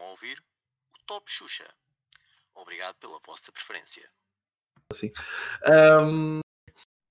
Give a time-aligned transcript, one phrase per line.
[0.00, 1.64] a ouvir o Top Xuxa.
[2.54, 4.02] Obrigado pela vossa preferência.
[4.90, 5.10] Assim.
[6.04, 6.40] Um,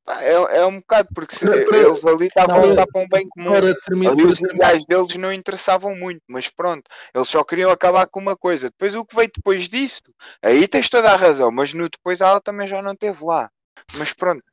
[0.08, 3.02] É, é um bocado, porque se, Para- para- eles ali estavam a para- lutar para
[3.02, 3.52] um bem comum.
[3.52, 6.84] para terminar, Ali os ideais deles não interessavam muito, mas pronto,
[7.14, 8.70] eles só queriam acabar com uma coisa.
[8.72, 10.02] Depois o que veio depois disso,
[10.42, 13.50] aí tens toda a razão, mas no depois ela também já não esteve lá.
[13.94, 14.44] Mas pronto,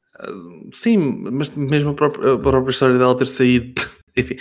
[0.72, 0.98] Sim,
[1.30, 3.74] mas mesmo a própria, a própria história dela ter saído.
[4.16, 4.36] Enfim,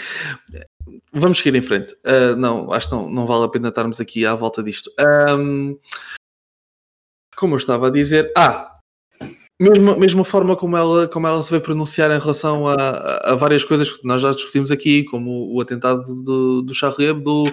[1.14, 1.96] vamos seguir em frente.
[2.06, 4.92] Ah, não, acho que não, não vale a pena estarmos aqui à volta disto.
[5.00, 5.76] Ahm,
[7.36, 8.74] como eu estava a dizer, ah,
[9.60, 13.32] mesmo, mesmo a forma como ela, como ela se veio pronunciar em relação a, a-
[13.32, 17.44] a várias coisas que nós já discutimos aqui, como o atentado do, do Charlie Hebdo,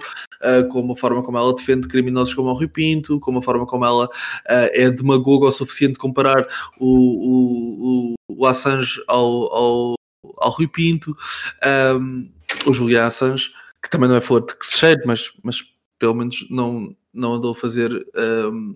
[0.42, 3.66] ah, como a forma como ela defende criminosos como o Rui Pinto, como a forma
[3.66, 4.08] como ela
[4.48, 6.46] ah, é demagoga o suficiente de comparar
[6.78, 9.94] o, o, o, o Assange ao, ao,
[10.38, 11.14] ao Rui Pinto,
[11.62, 12.28] ahm,
[12.66, 13.50] o Julian Assange,
[13.82, 15.58] que também não é forte que se cheire, mas, mas
[15.98, 18.74] pelo menos não, não andou a fazer ahm,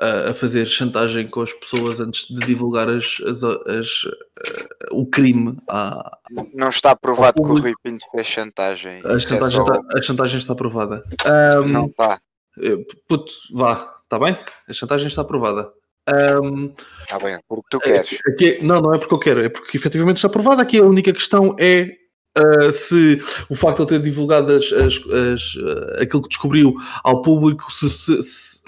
[0.00, 5.06] a, a fazer chantagem com as pessoas antes de divulgar as, as, as, ah, o
[5.06, 6.18] crime à,
[6.54, 7.58] não está provado que o.
[7.58, 9.02] Rui Pinto fez chantagem.
[9.04, 11.04] a, é chantagem só- está, a chantagem está aprovada.
[11.26, 12.18] Ahm, Não está,
[12.62, 12.76] eh,
[13.06, 14.38] puto, vá, está bem?
[14.68, 15.70] A chantagem está aprovada.
[16.08, 18.18] Ahm, está bem, porque tu queres.
[18.26, 20.62] Aqui- não, não é porque eu quero, é porque efetivamente está aprovado.
[20.62, 21.99] Aqui a única questão é
[22.36, 25.54] ah, se o facto de ele ter divulgado as, as- as,
[25.98, 28.62] ah, aquilo que descobriu ao público se, se- se-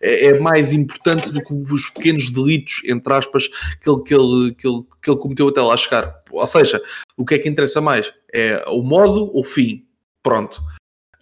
[0.00, 4.54] é, é mais importante do que os pequenos delitos, entre aspas, que ele, que, ele,
[4.54, 6.22] que, ele, que ele cometeu até lá chegar.
[6.30, 6.82] Ou seja,
[7.16, 8.12] o que é que interessa mais?
[8.32, 9.84] É o modo ou o fim?
[10.22, 10.60] Pronto.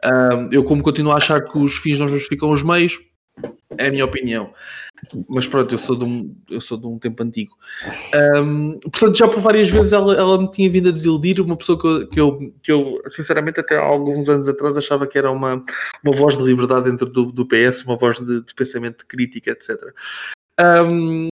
[0.03, 2.99] Ah, eu, como continuo a achar que os fins não justificam os meios,
[3.79, 4.53] é a minha opinião.
[5.29, 7.57] Mas pronto, eu sou de um, eu sou de um tempo antigo.
[8.37, 11.79] Um, portanto, já por várias vezes ela, ela me tinha vindo a desiludir, uma pessoa
[11.79, 15.31] que eu, que eu, que eu, sinceramente, até há alguns anos atrás achava que era
[15.31, 15.65] uma,
[16.05, 19.51] uma voz de liberdade dentro do, do PS, uma voz de, de pensamento de crítica,
[19.51, 19.77] etc.
[20.61, 21.29] Um,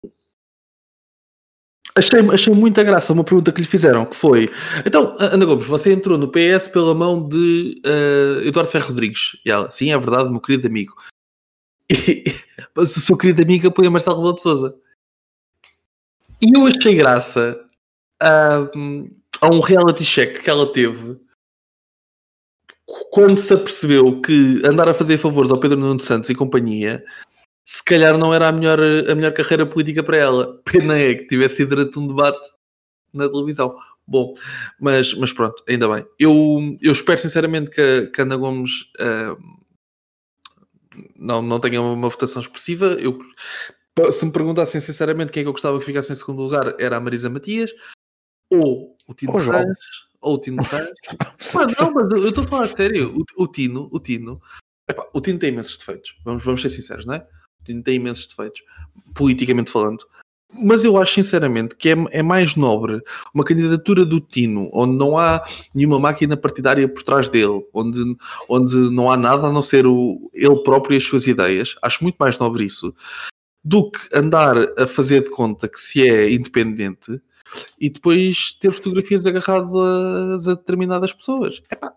[1.97, 4.49] achei, achei muita graça uma pergunta que lhe fizeram, que foi
[4.87, 9.37] então, Ana Gomes, você entrou no PS pela mão de eh, Eduardo Ferro Rodrigues.
[9.45, 10.95] E ela, sim, é verdade, meu querido amigo.
[12.75, 14.77] Mas o seu querido amigo apoia Marcelo Rebelo de Sousa.
[16.41, 17.59] E eu achei graça
[18.21, 18.59] a,
[19.41, 21.19] a um reality check que ela teve
[23.11, 27.05] quando se apercebeu que andar a fazer favores ao Pedro Nuno Santos e companhia
[27.69, 30.59] se calhar não era a melhor, a melhor carreira política para ela.
[30.65, 32.49] Pena é que tivesse sido durante um debate
[33.13, 33.77] na televisão.
[34.07, 34.33] Bom,
[34.81, 36.07] mas, mas pronto, ainda bem.
[36.19, 39.37] Eu, eu espero sinceramente que, que a Ana Gomes ah,
[41.17, 42.97] não, não tenha uma votação expressiva.
[42.99, 43.19] Eu,
[44.13, 46.97] se me perguntassem sinceramente quem é que eu gostava que ficasse em segundo lugar, era
[46.97, 47.73] a Marisa Matias
[48.51, 49.59] ou o Tino João.
[49.59, 49.79] Ferraz.
[50.21, 50.91] Ou o Tino Ferraz.
[51.55, 53.17] Mano, não, mas eu eu estou a falar a sério.
[53.37, 54.41] O, o Tino, o Tino,
[54.89, 56.17] epá, o Tino tem imensos defeitos.
[56.25, 57.19] Vamos, vamos ser sinceros, não é?
[57.61, 58.63] O Tino tem imensos defeitos,
[59.15, 60.05] politicamente falando.
[60.55, 63.03] Mas eu acho sinceramente que é, é mais nobre
[63.35, 65.45] uma candidatura do Tino, onde não há
[65.75, 68.17] nenhuma máquina partidária por trás dele, onde,
[68.49, 71.77] onde não há nada a não ser o, ele próprio e as suas ideias.
[71.83, 72.95] Acho muito mais nobre isso
[73.63, 77.21] do que andar a fazer de conta que se é independente
[77.79, 81.63] e depois ter fotografias agarradas a determinadas pessoas.
[81.71, 81.93] Epá.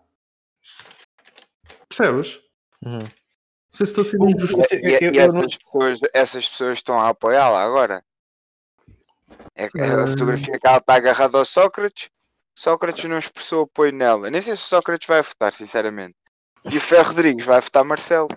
[1.88, 2.38] Percebes?
[2.84, 2.98] Uhum.
[2.98, 3.06] Não
[3.70, 4.58] sei se estou a ser injusto.
[4.74, 8.04] E, e- e essas, pessoas, essas pessoas estão a apoiá-la agora.
[9.54, 10.06] É, é a Ah.
[10.06, 12.08] fotografia que ela está agarrada ao Sócrates.
[12.58, 14.30] Sócrates não expressou apoio nela.
[14.30, 16.14] Nem sei se o Sócrates vai votar, sinceramente.
[16.70, 18.28] E o Ferro Rodrigues vai votar Marcelo.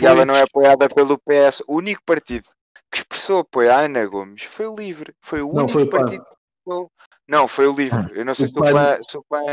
[0.00, 1.62] E ela não é apoiada pelo PS.
[1.66, 2.46] O único partido
[2.90, 5.14] que expressou apoio à Ana Gomes foi o Livre.
[5.20, 6.90] Foi o Não, único foi o partido que expressou-
[7.28, 8.18] Não, foi o Livre.
[8.18, 9.44] Eu não sei O se o PAN- se o PAN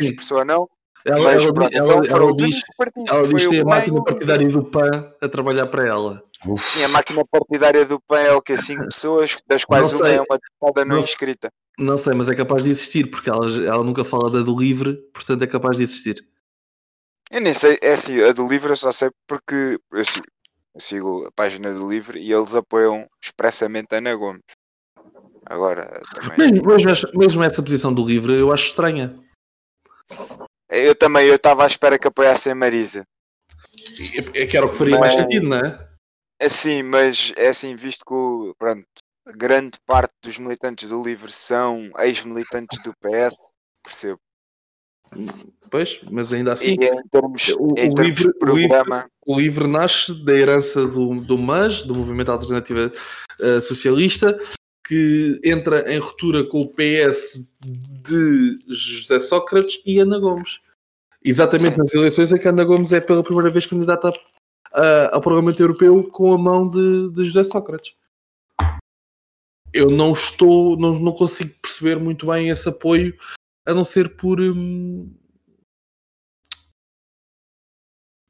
[0.00, 0.68] expressou ou não.
[1.04, 2.56] Ela, Mas ela, pronto, ela- então ela os diz,
[3.08, 6.24] ela Foi diz que tem o a máquina partidária do PAN a trabalhar para ela.
[6.42, 8.56] Sim, a máquina partidária do PAN é o que?
[8.56, 11.50] Cinco pessoas, das quais uma é uma deputada não Não- inscrita.
[11.78, 14.94] Não sei, mas é capaz de existir, porque ela, ela nunca fala da do livre,
[15.14, 16.26] portanto é capaz de existir.
[17.30, 20.26] Eu nem sei, é assim, a do Livre eu só sei porque eu sigo,
[20.74, 24.42] eu sigo a página do Livre e eles apoiam expressamente a Ana Gomes.
[25.46, 26.52] Agora, também.
[26.52, 29.16] Mesmo, mesmo, essa, mesmo essa posição do livre eu acho estranha.
[30.68, 33.04] Eu também, eu estava à espera que apoiassem a Marisa.
[34.34, 35.87] É que era o que faria mais Mas- sentido, não é?
[36.40, 38.86] Assim, mas é assim, visto que pronto,
[39.36, 43.36] grande parte dos militantes do Livre são ex-militantes do PS,
[43.84, 44.20] percebo.
[45.70, 49.10] Pois, mas ainda assim, E em termos, O- em termos Livre- de programa.
[49.26, 52.92] o livre nasce da herança do, do MAS, do Movimento Alternativa
[53.40, 54.38] eh, Socialista,
[54.86, 60.60] que entra em ruptura com o PS de José Sócrates e Ana Gomes.
[61.24, 64.12] Exatamente nas eleições em que Ana Gomes é pela primeira vez candidata
[64.72, 67.94] a- ao Parlamento Europeu com a mão de, de José Sócrates.
[69.72, 73.16] Eu não estou, não, não consigo perceber muito bem esse apoio,
[73.66, 75.14] a não ser por hum,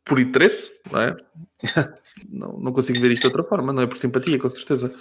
[0.05, 1.17] por interesse, não é?
[2.29, 4.93] não, não consigo ver isto de outra forma, não é por simpatia, com certeza.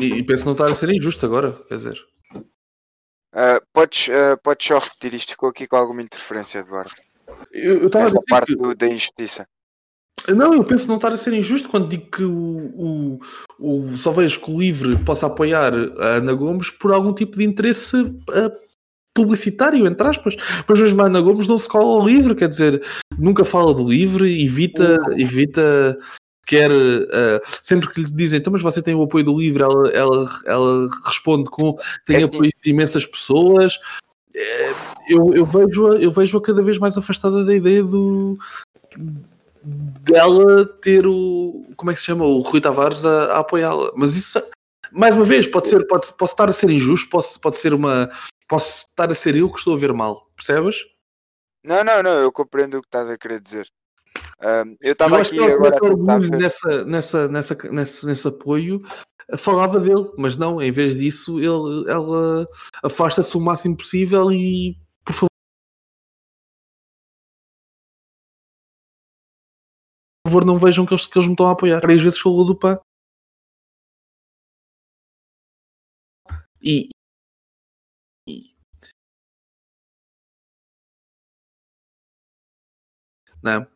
[0.00, 2.06] E, e penso que não está a ser injusto agora, quer dizer.
[3.32, 5.32] Ah, podes, ah, podes só repetir isto?
[5.32, 6.90] Ficou aqui com alguma interferência, Eduardo.
[7.52, 9.46] Eu eu Essa dizer parte que- da injustiça.
[10.28, 13.18] Não, eu penso não estar a ser injusto quando digo que o,
[13.58, 17.38] o, o só vejo que o Livre possa apoiar a Ana Gomes por algum tipo
[17.38, 17.96] de interesse
[18.30, 18.50] ah,
[19.14, 20.36] publicitário, entre aspas.
[20.68, 22.84] Mas mesmo a Ana Gomes não se cola ao Livre, quer dizer,
[23.18, 25.98] nunca fala do Livre, evita, evita
[26.46, 29.88] quer ah, sempre que lhe dizem, então, mas você tem o apoio do Livre, ela,
[29.90, 32.28] ela, ela responde com tem É assim.
[32.28, 33.78] apoio de imensas pessoas.
[34.34, 34.69] Eh,
[35.08, 38.38] Eu, eu vejo-a eu vejo cada vez mais afastada da ideia do
[39.62, 42.24] dela ter o como é que se chama?
[42.24, 43.90] O Rui Tavares a, a apoiá-la.
[43.96, 44.40] Mas isso,
[44.92, 48.10] mais uma vez, pode ser, pode, posso estar a ser injusto, posso, pode ser uma.
[48.46, 50.84] Posso estar a ser eu que estou a ver mal, percebes?
[51.64, 53.66] Não, não, não, eu compreendo o que estás a querer dizer.
[54.40, 58.82] Ah, eu estava aqui que agora orgulho nessa, nessa, nessa, nesse, nesse apoio,
[59.38, 62.48] falava dele, mas não, em vez disso, ele, ela
[62.82, 64.76] afasta-se o máximo possível e,
[70.30, 71.80] favor, não vejam que eles, que eles me estão a apoiar.
[71.80, 72.78] Três vezes falou do PAN.
[76.62, 76.90] E,
[78.26, 78.54] e-
[83.42, 83.66] não,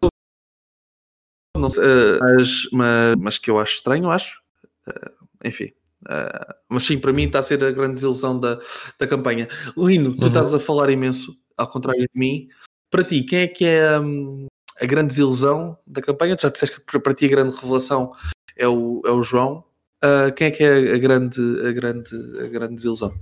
[1.56, 4.40] não sei, eh, mas, mas, mas que eu acho estranho, acho.
[4.86, 5.12] Eh,
[5.48, 5.72] enfim.
[6.08, 8.58] eh, mas sim, para mim está a ser a grande desilusão da,
[8.98, 9.48] da campanha.
[9.76, 10.28] Lino, tu Uhum.
[10.28, 12.48] estás a falar imenso, ao contrário de mim.
[12.90, 14.46] Para ti, quem é que é hum,
[14.80, 16.36] a grande desilusão da campanha?
[16.36, 18.12] Tu já disseste que para, ti a grande revelação
[18.56, 19.64] é o, é o João.
[20.02, 22.10] Ah, quem é que é a grande, a grande,
[22.40, 23.14] a grande desilusão?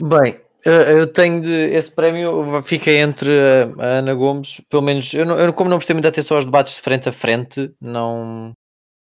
[0.00, 5.12] Bem, eh, eu tenho de, esse prémio fica entre a, a Ana Gomes, pelo menos
[5.12, 8.52] eu, não- eu como não prestei muita atenção aos debates de frente a frente, não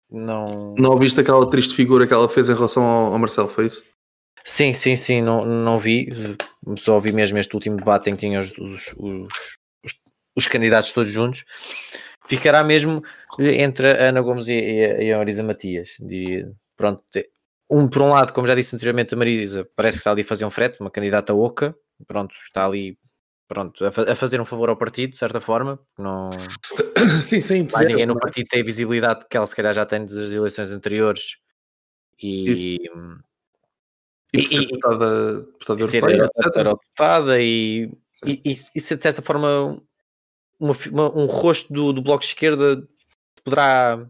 [0.09, 3.65] não Não ouviste aquela triste figura que ela fez em relação ao, ao Marcelo, foi
[3.65, 3.83] isso?
[4.45, 6.07] sim, sim, sim, não, não vi,
[6.77, 9.33] só ouvi mesmo este último debate em que tinha os, os, os,
[10.38, 11.44] os- os candidatos todos juntos.
[12.28, 13.04] Ficará mesmo
[13.39, 15.92] entre a Ana Gomes e, e a- e a Marisa Matias.
[16.75, 17.04] Pronto,
[17.69, 20.25] um por um lado, como já disse anteriormente, a Marisa parece que está ali a
[20.25, 21.75] fazer um frete, uma candidata oca,
[22.07, 22.98] pronto, está ali
[23.48, 26.30] pronto, a, fa- a fazer um favor ao partido, de certa forma, não
[27.24, 27.66] sim, sim.
[27.72, 30.72] mais ninguém no partido tem a visibilidade que ela se calhar já tem das eleições
[30.74, 31.38] anteriores
[32.22, 32.78] e,
[34.34, 36.30] E ser e- deputada, deputada ser europeia,
[37.42, 37.89] e,
[38.25, 39.81] e, e, e ser de certa forma
[40.59, 42.88] uma uma- um rosto do, do Bloco de Esquerda
[43.44, 44.06] poderá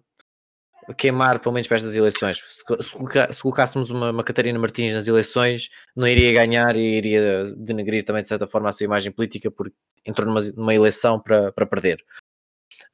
[0.97, 2.37] queimar pelo menos para estas eleições.
[2.37, 7.45] Se, se se colocássemos uma, uma Catarina Martins nas eleições, não iria ganhar e iria
[7.57, 11.51] denegrir também de certa forma a sua imagem política porque entrou numa, numa eleição para,
[11.51, 12.03] para perder.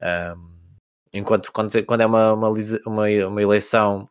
[0.00, 0.54] Ahm,
[1.12, 2.50] enquanto quando, quando é uma, uma,
[3.28, 4.08] uma eleição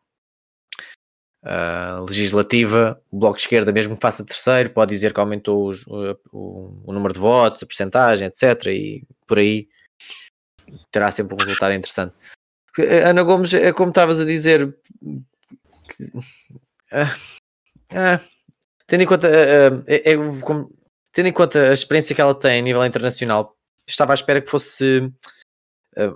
[1.44, 5.86] ah, legislativa, o Bloco de Esquerda, mesmo que faça terceiro, pode dizer que aumentou os-
[5.86, 8.66] o, o- o número de votos, a percentagem, etc.
[8.68, 9.68] E por aí
[10.90, 12.14] terá sempre um resultado interessante.
[13.04, 14.74] A Ana Gomes, é como estavas a dizer,
[15.96, 16.10] que-
[16.92, 17.14] ah,
[17.94, 18.20] ah,
[18.86, 20.70] tendo em conta ah, é- é como-
[21.12, 24.50] tendo em conta a experiência que ela tem a nível internacional, estava à espera que
[24.50, 25.12] fosse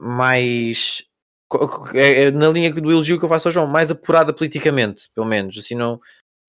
[0.00, 1.04] mais
[1.94, 5.26] é- é na linha do elogio que eu faço ao João, mais apurada politicamente, pelo
[5.26, 5.56] menos.
[5.58, 6.00] Assim, não,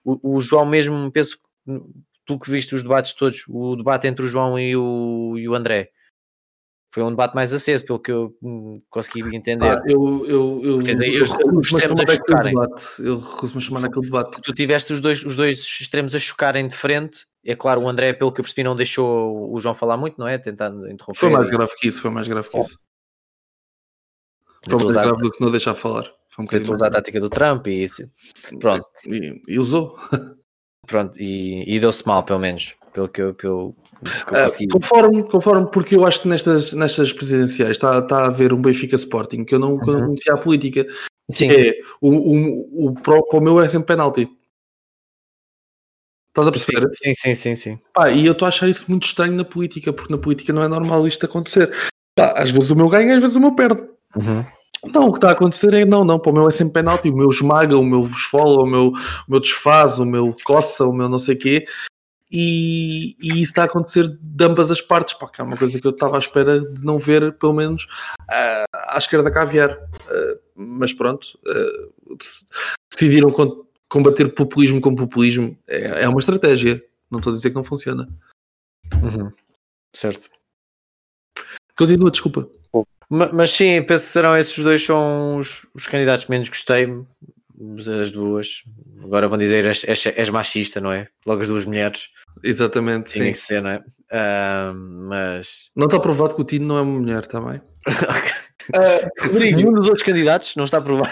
[0.03, 1.43] o, o João mesmo, penso que
[2.25, 5.55] tu que viste os debates todos, o debate entre o João e o, e o
[5.55, 5.91] André,
[6.91, 9.69] foi um debate mais aceso, pelo que eu hum, consegui entender.
[9.69, 10.81] Ah, eu, eu, eu, eu
[12.43, 13.01] debate.
[13.01, 14.41] Eu recuso-me a chamar aquele debate.
[14.41, 17.21] tu tiveste os dois, os dois extremos a chocarem de frente.
[17.45, 20.27] É claro, o André, pelo que eu percebi, não deixou o João falar muito, não
[20.27, 20.37] é?
[20.37, 21.19] Tentando interromper.
[21.19, 22.61] Foi mais grave que isso, foi mais grave que Oh.
[22.61, 22.77] isso.
[24.67, 26.11] Foi usar, do que não deixar falar.
[26.29, 28.09] Foi um tentou usar a tática do Trump e isso.
[28.59, 29.97] Pronto, E, e usou.
[30.85, 34.67] pronto, e, e deu-se mal, pelo menos, pelo que eu, pelo que eu Ah, consegui.
[34.67, 38.95] conforme, conforme, porque eu acho que nestas, nestas presidenciais está, está a haver um Benfica
[38.95, 40.05] Sporting que eu não, que eu não Uhum.
[40.07, 40.85] conhecia a política.
[41.31, 44.27] Sim, É, o, o, o, para o meu é sempre penalti.
[46.29, 46.87] Estás a perceber?
[46.93, 47.79] sim, sim, sim, sim.
[47.93, 50.63] Pá, e eu estou a achar isso muito estranho na política, porque na política não
[50.63, 51.71] é normal isto acontecer.
[52.15, 53.81] Pá, às vezes o meu ganha, às vezes o meu perde.
[54.15, 54.45] Uhum.
[54.93, 57.09] Não, o que está a acontecer é não, não, para o meu é sempre penalti,
[57.09, 58.93] o meu esmaga, o meu esfola, o meu, o
[59.27, 61.65] meu desfaz, o meu coça, o meu não sei quê.
[62.31, 65.79] e, e isso está a acontecer de ambas as partes, pá, que é uma coisa
[65.79, 67.85] que eu estava à espera de não ver, pelo menos,
[68.21, 69.71] uh, à esquerda caviar.
[69.71, 72.15] Uh, mas pronto, uh,
[72.91, 73.33] decidiram
[73.89, 75.57] combater populismo com populismo.
[75.67, 76.83] É, é, uma estratégia.
[77.09, 78.07] Não estou a dizer que não funciona.
[79.01, 79.31] Uhum.
[79.95, 80.29] Certo.
[81.75, 82.47] Continua, desculpa.
[83.09, 86.87] Mas, sim, penso que serão esses dois são os, os candidatos menos gostei.
[87.99, 88.63] As duas.
[89.03, 91.07] Agora vão dizer és, és, és, machista, não é?
[91.25, 92.09] Logo as duas mulheres.
[92.43, 93.31] Exatamente, Tinha sim.
[93.31, 93.83] que ser, não é?
[94.11, 95.69] Uh, mas.
[95.75, 97.57] Não está provado que o Tino não é uma mulher também.
[97.57, 99.57] uh, Rodrigo.
[99.57, 101.11] Nenhum dos outros candidatos não está provado.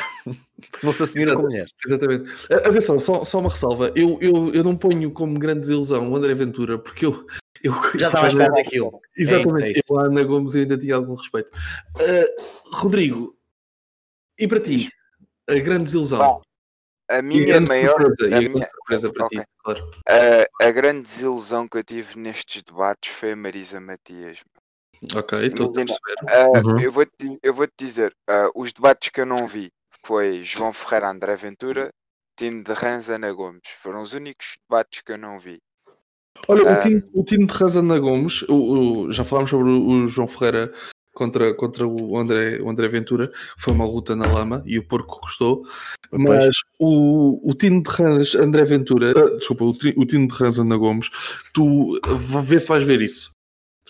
[0.82, 1.68] não se assumiram como mulher.
[1.86, 2.30] Exatamente.
[2.54, 3.92] Atenção, só, só uma ressalva.
[3.96, 7.26] Eu, eu, eu não ponho como grande desilusão o André Ventura, porque eu.
[7.68, 9.02] Eu Já estava à espera daquilo.
[9.16, 9.48] Exatamente.
[9.48, 9.84] É isso, é isso.
[9.90, 11.52] Eu, a Ana Gomes, ainda tinha algum respeito.
[11.98, 13.34] Uh, Rodrigo,
[14.38, 14.92] e para ti?
[15.50, 16.20] A grande desilusão?
[16.20, 16.42] Bom,
[17.10, 18.02] a minha maior.
[18.02, 18.68] Surpresa, a, minha...
[18.68, 19.40] surpresa para okay.
[19.40, 19.92] ti, claro.
[20.60, 24.40] A, a grande desilusão que eu tive nestes debates foi a Marisa Matias.
[25.16, 26.16] Ok, estou a perceber.
[26.24, 26.80] Uh, uhum.
[26.80, 29.72] Eu vou-te eu vou -te dizer: uh, os debates que eu não vi
[30.06, 31.90] foi João Ferreira, André Ventura,
[32.36, 33.70] Tino de Rans, Ana Gomes.
[33.78, 35.60] Foram os únicos debates que eu não vi.
[36.48, 40.28] Olha, uh, o, time, o time de Gomes, o, o, já falámos sobre o João
[40.28, 40.72] Ferreira
[41.18, 45.20] contra, contra o, André, o André Ventura, foi uma luta na lama e o porco
[45.20, 45.64] custou.
[46.12, 50.60] Mas o, o time de Rans, André Ventura, uh, desculpa, o, o time de Rans,
[50.60, 51.10] Ana Gomes,
[51.54, 52.00] tu
[52.44, 53.32] vê se vais ver isso,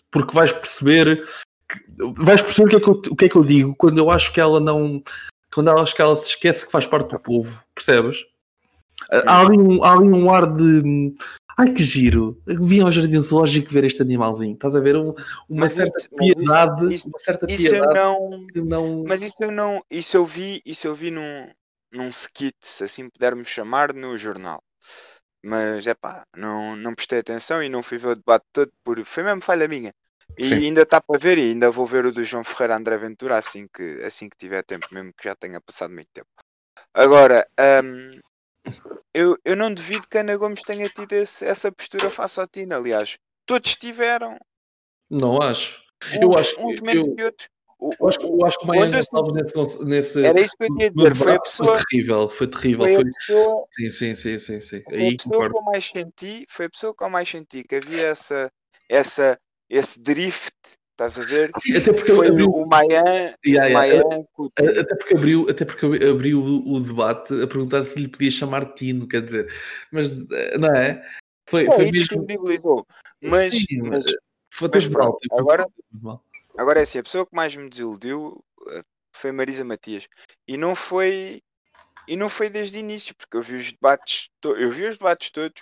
[0.09, 1.21] porque vais perceber.
[1.69, 3.97] Que, vais perceber o que, é que eu, o que é que eu digo quando
[3.97, 5.03] eu acho que ela não.
[5.53, 8.25] Quando eu acho que ela se esquece que faz parte do povo, percebes?
[9.11, 11.13] Há ali, um, há ali um ar de
[11.59, 12.39] Ai que giro!
[12.45, 14.53] Vim ao jardim zoológico ver este animalzinho.
[14.53, 15.09] Estás a ver um,
[15.49, 19.37] uma mas certa isso, piedade, isso, uma certa isso piedade eu não, não, Mas isso
[19.41, 21.51] eu não, isso eu vi, isso eu vi num,
[21.91, 24.61] num skit, se assim pudermos chamar, no jornal.
[25.43, 29.03] Mas é pá, não, não prestei atenção e não fui ver o debate todo por
[29.03, 29.91] foi mesmo falha minha.
[30.37, 30.65] E Sim.
[30.65, 33.67] ainda está para ver e ainda vou ver o do João Ferreira André Ventura assim
[33.73, 36.29] que, assim que tiver tempo, mesmo que já tenha passado muito tempo.
[36.93, 37.47] Agora,
[37.83, 38.19] um,
[39.17, 42.47] eu, eu não duvido que a Ana Gomes tenha tido esse, essa postura face ao
[42.47, 42.75] Tino.
[42.75, 44.37] Aliás, todos tiveram.
[45.09, 45.81] Não acho.
[46.05, 47.49] Uns, eu acho uns menos eu, que outros.
[47.79, 50.23] O, eu acho, eu acho que o Maia nesse, nesse.
[50.23, 51.15] Era isso que eu ia dizer.
[51.15, 51.73] Foi a pessoa.
[51.73, 52.85] Foi terrível, foi terrível.
[52.85, 53.05] Foi, foi...
[53.05, 54.61] Pessoa, sim, sim, sim, sim.
[54.61, 54.83] sim.
[54.83, 55.53] Foi Aí, a pessoa concordo.
[55.53, 56.45] que eu mais senti.
[56.47, 58.51] Foi a pessoa que eu mais senti que havia essa,
[58.87, 60.55] essa, esse drift
[60.97, 61.51] Estás a ver?
[61.53, 62.49] Até porque foi abriu...
[62.49, 63.69] o Mayan, yeah, yeah.
[63.69, 68.07] o Mayan até porque abriu, até porque abriu o, o, debate a perguntar se lhe
[68.07, 69.53] podia chamar Tino, quer dizer,
[69.91, 70.27] mas
[70.57, 71.05] não é?
[71.47, 71.91] Foi, foi mesmo...
[71.91, 72.83] descredibilizou.
[73.21, 74.05] Mas, Sim, mas,
[74.51, 75.67] foi mas pronto, agora,
[76.57, 80.07] agora é assim, a pessoa que mais me desiludiu eh, foi Marisa Matias.
[80.47, 81.41] E não foi
[82.07, 85.29] e não foi desde o início, porque eu vi os debates, eu vi os debates
[85.29, 85.61] todos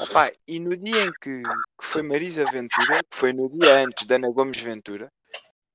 [0.00, 4.06] Opa, e no dia em que, que foi Marisa Ventura, que foi no dia antes
[4.06, 5.12] da Ana Gomes Ventura,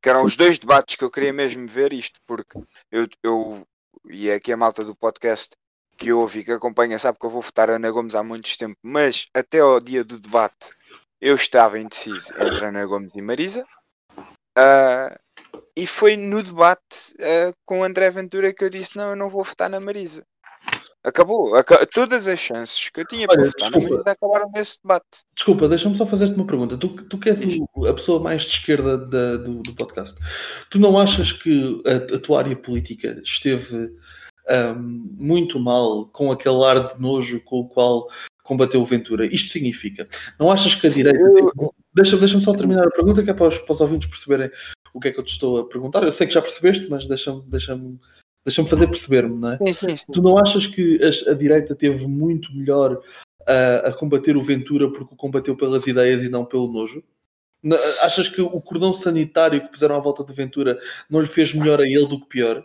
[0.01, 2.57] que eram os dois debates que eu queria mesmo ver isto, porque
[2.91, 3.67] eu, eu
[4.09, 5.55] e aqui a malta do podcast
[5.95, 8.75] que ouve e que acompanha sabe que eu vou votar Ana Gomes há muito tempo,
[8.81, 10.71] mas até ao dia do debate
[11.21, 13.63] eu estava indeciso entre Ana Gomes e Marisa.
[14.57, 15.13] Uh,
[15.75, 19.43] e foi no debate uh, com André Ventura que eu disse: Não, eu não vou
[19.43, 20.25] votar na Marisa.
[21.05, 21.51] Acabou.
[21.93, 25.23] Todas as chances que eu tinha para votar acabaram nesse debate.
[25.35, 26.75] Desculpa, deixa-me só fazer-te uma pergunta.
[26.77, 30.19] Tu, tu que és o, a pessoa mais de esquerda da, do, do, podcast,
[30.71, 33.93] tu não achas que a, a tua área política esteve
[34.49, 38.09] um, muito mal com aquele ar de nojo com o qual
[38.43, 39.27] combateu o Ventura?
[39.27, 40.07] Isto significa,
[40.39, 41.19] não achas que a direita.
[41.19, 41.73] Eu...
[41.93, 44.49] Deixa-me deixa só terminar a pergunta, que é para os, para os ouvintes perceberem
[44.93, 46.03] o que é que eu te estou a perguntar.
[46.03, 47.79] Eu sei que já percebeste, mas deixa-me deixa
[48.45, 49.57] Deixa-me fazer perceber-me, não é?
[50.13, 53.01] Tu não achas que a, a direita teve muito melhor
[53.47, 57.03] a, a, combater o Ventura porque o combateu pelas ideias e não pelo nojo?
[58.03, 61.79] Achas que o cordão sanitário que puseram à volta do Ventura não lhe fez melhor
[61.81, 62.63] a ele do que pior?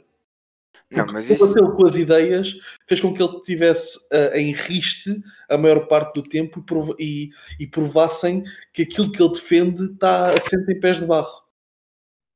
[0.91, 1.55] Porque não, mas isso...
[1.55, 2.57] com as ideias
[2.87, 6.65] fez com que ele tivesse uh, em riste a maior parte do tempo
[6.99, 11.45] e, e, e, provassem que aquilo que ele defende está assente em pés de barro.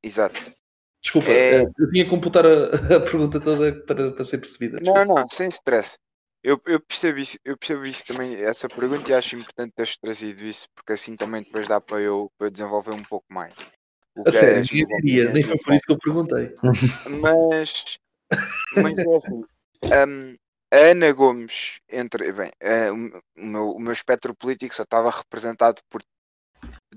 [0.02, 0.40] Exato.
[1.04, 1.62] Desculpa, é...
[1.62, 4.78] Eh, eu tinha que computar a, a pergunta toda para, para ser percebida.
[4.78, 5.04] Desculpa.
[5.04, 5.99] Não, não, sem stress.
[6.42, 10.42] Eu, eu, percebo isso, eu percebo isso também, essa pergunta, e acho importante teres trazido
[10.42, 13.54] isso, porque assim também depois dá para eu, para eu desenvolver um pouco mais.
[14.26, 16.54] A sério, é, nem foi por isso que eu perguntei.
[17.20, 17.99] Mas,
[18.76, 19.42] mas é assim,
[20.06, 20.37] um,
[20.70, 25.80] a Ana Gomes, entre, bem, uh, o, meu, o meu espectro político só estava representado
[25.88, 26.02] por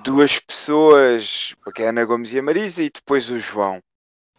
[0.04, 3.80] duas pessoas, porque é a Ana Gomes e a Marisa, e depois o João.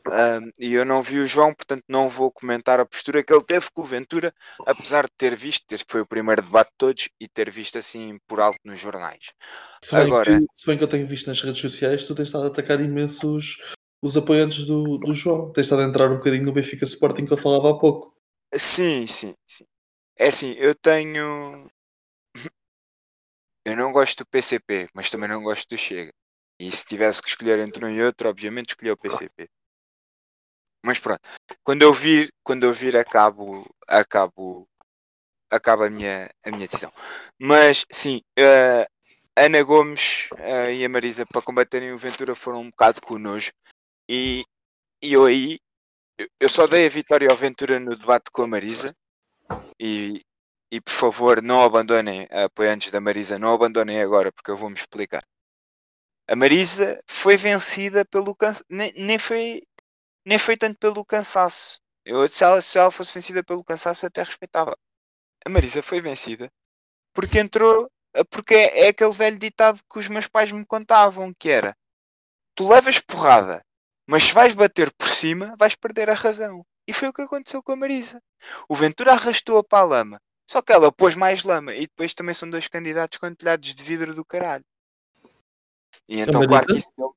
[0.08, 3.44] Um, e eu não vi o João, portanto não vou comentar a postura que ele
[3.44, 4.32] teve com o Ventura,
[4.66, 8.18] apesar de ter visto, este foi o primeiro debate de todos, e ter visto assim
[8.26, 9.32] por alto nos jornais.
[9.82, 12.26] Se bem, Agora- que, se bem que eu tenho visto nas redes sociais, tu tens
[12.26, 13.56] estado a atacar imensos
[14.02, 15.52] os apoiantes do, do João.
[15.52, 18.14] Tens estado a entrar um bocadinho no Benfica Sporting que eu falava há pouco.
[18.54, 19.64] Sim, sim, sim.
[20.16, 21.68] É assim, eu tenho.
[23.64, 26.12] Eu não gosto do PCP, mas também não gosto do Chega.
[26.60, 29.48] E se tivesse que escolher entre um e outro, obviamente escolhi o PCP.
[30.84, 31.20] Mas pronto,
[31.64, 34.68] quando eu vir, quando eu vir acabo, acabo,
[35.50, 36.92] acaba a minha, a minha decisão.
[37.40, 38.86] Mas sim, eh,
[39.36, 43.52] Ana Gomes eh, e a Marisa para combaterem o Ventura foram um bocado com nojo.
[44.10, 44.44] E,
[45.02, 45.58] e eu aí,
[46.18, 48.94] eu- eu só dei a vitória ao Ventura no debate com a Marisa.
[49.80, 50.22] E,
[50.72, 55.22] e por favor, não abandonem, apoiantes da Marisa, não abandonem agora, porque eu vou-me explicar.
[56.26, 59.62] A Marisa foi vencida pelo cansaço, nem, nem, foi,
[60.24, 61.80] nem foi tanto pelo cansaço.
[62.04, 64.76] Eu, se, ela, se ela fosse vencida pelo cansaço, eu até respeitava.
[65.44, 66.50] A Marisa foi vencida
[67.12, 67.90] porque entrou,
[68.30, 71.76] porque é, é aquele velho ditado que os meus pais me contavam, que era
[72.54, 73.64] tu levas porrada,
[74.06, 76.64] mas se vais bater por cima, vais perder a razão.
[76.86, 78.20] E foi o que aconteceu com a Marisa.
[78.68, 80.22] O Ventura arrastou-a para a lama.
[80.48, 81.74] Só que ela pôs mais lama.
[81.74, 84.64] E depois também são dois candidatos com telhados de vidro do caralho.
[86.08, 86.90] E então, claro que isso.
[86.96, 87.14] deu-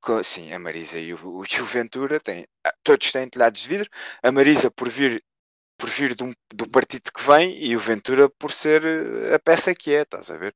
[0.00, 2.46] co- Sim, a Marisa e o, o, e o Ventura têm.
[2.66, 3.88] ah, Todos têm telhados de vidro.
[4.22, 5.22] A Marisa por vir,
[5.78, 9.74] por vir um- do partido que vem e o Ventura por ser eh, a peça
[9.74, 10.54] que é, estás a ver?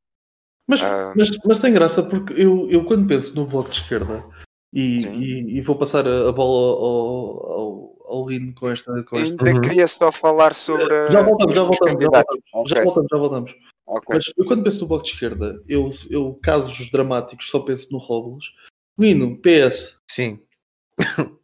[0.67, 1.13] Mas, Ah.
[1.17, 4.25] mas, mas tem graça porque eu, eu quando penso no bloco de esquerda
[4.73, 8.91] e, e, e vou passar a, a bola ao, ao, ao Lino com esta.
[9.05, 9.31] Com esta...
[9.45, 9.61] Ainda Uhum.
[9.61, 10.95] queria só falar sobre.
[11.11, 13.55] Já voltamos, já os voltamos, já voltamos, já Ok, voltamos, já voltamos.
[13.87, 14.15] ok.
[14.15, 17.99] Mas eu quando penso no bloco de esquerda, eu, eu casos dramáticos só penso no
[17.99, 18.47] Robles.
[18.99, 20.41] Lino, PS, Sim.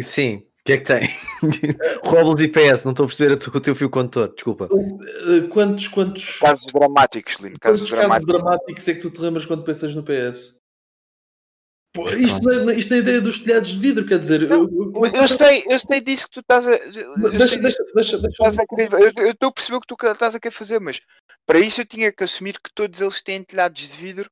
[0.00, 0.36] Sim.
[0.36, 1.08] O que é que tem?
[2.06, 4.68] Robles e PS, não estou a perceber a tu- o teu fio condutor, desculpa.
[4.72, 7.58] eh, quantos, quantos, Casos dramáticos, Lino.
[7.60, 8.32] quantos Casos casos dramáticos.
[8.32, 10.60] dramáticos é que tu te lembras quando pensas no PS?
[11.94, 14.42] Pô, isto, não é, isto não é ideia dos telhados de vidro, quer dizer.
[14.42, 16.70] eu- eu- Eu tu- sei, eu sei disso que tu estás a.
[16.76, 18.92] eu Deixa, deixa, deixa, deixa, estás a querer.
[18.92, 21.00] Eu eu estou a perceber o que tu estás a querer fazer, mas
[21.44, 24.30] para isso eu tinha que assumir que todos eles têm telhados de vidro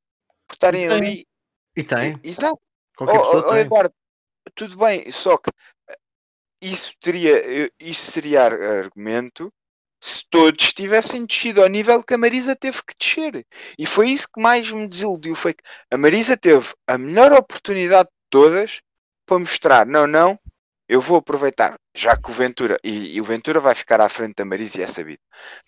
[0.48, 1.26] por estarem ali.
[1.76, 2.18] E tem.
[2.22, 2.60] Exato.
[2.96, 3.60] Qualquer Oh, pessoa oh, tem.
[3.60, 3.94] Eduardo,
[4.54, 5.50] tudo bem, só que
[5.88, 5.96] eh,
[6.60, 9.52] isso teria, eh, isso seria ar- argumento
[10.02, 13.46] se todos tivessem descido ao nível que a Marisa teve que descer.
[13.78, 18.08] E foi isso que mais me desiludiu, foi que a Marisa teve a melhor oportunidade
[18.08, 18.80] de todas
[19.26, 20.39] para mostrar, não, não,
[20.90, 24.34] eu vou aproveitar, já que o Ventura, e, e o Ventura vai ficar à frente
[24.36, 25.20] da Marisa e é sabido,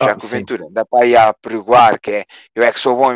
[0.03, 0.29] já Ah, que o sim.
[0.29, 3.13] Ventura anda para aí a pregoar que é, eu é que sou bom,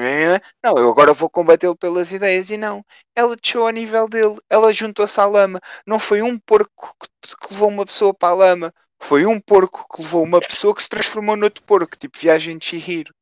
[0.64, 4.72] não, eu agora vou combatê-lo pelas ideias, e não, ela desceu ao nível dele, ela
[4.72, 5.60] juntou-se à lama.
[5.86, 9.84] Não foi um porco que, que levou uma pessoa para a lama, foi um porco
[9.94, 13.12] que levou uma pessoa que se transformou noutro porco, tipo viagem de Chihiro.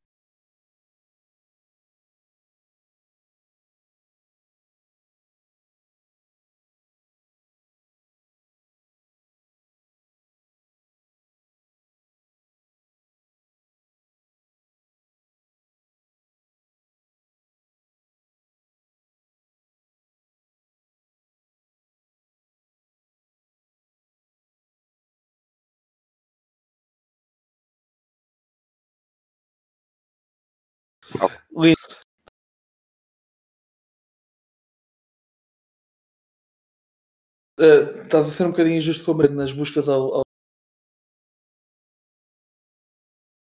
[37.58, 40.22] Eh, estás a ser um bocadinho injusto com Marisa nas buscas ao, ao,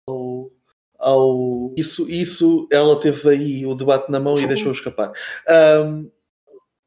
[0.09, 0.51] ao,
[0.99, 4.45] ao- isso, isso ela teve aí o debate na mão Sim.
[4.45, 5.13] e deixou escapar.
[5.49, 6.09] Ahm,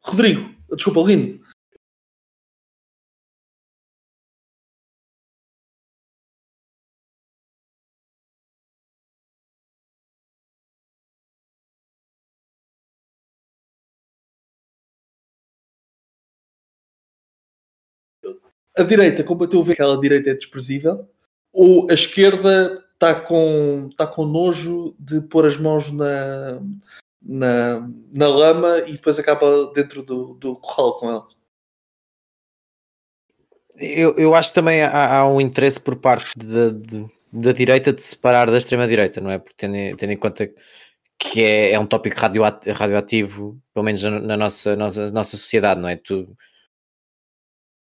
[0.01, 1.43] Rodrigo, desculpa, Lino.
[18.77, 21.07] A direita combateu ver que aquela direita é desprezível
[21.53, 26.59] ou a esquerda está com, tá com nojo de pôr as mãos na,
[27.21, 31.27] na, na lama e depois acaba dentro do, do corral com ela.
[33.77, 37.91] Eu, eu acho que também há, há um interesse por parte da, de- da direita
[37.91, 39.38] de separar da extrema-direita, não é?
[39.39, 40.49] Porque tendo, tendo em conta
[41.17, 45.81] que é, é um tópico radioat- radioativo, pelo menos na, na nossa, nossa, nossa sociedade,
[45.81, 45.97] não é?
[45.97, 46.25] Tu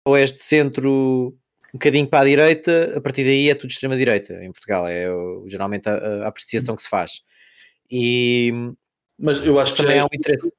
[0.06, 1.38] de centro
[1.74, 5.08] um bocadinho para a direita, a partir daí é tudo extrema-direita em Portugal, é
[5.48, 7.22] geralmente a, a apreciação que se faz.
[7.90, 8.52] E
[9.18, 10.52] Mas eu acho que também há é um interesse.